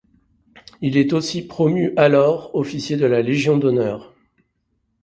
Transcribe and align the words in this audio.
Il 0.81 0.97
est 0.97 1.13
aussi 1.13 1.43
promu 1.45 1.93
alors 1.95 2.55
officier 2.55 2.97
de 2.97 3.05
la 3.05 3.21
Légion 3.21 3.57
d'honneur. 3.59 4.15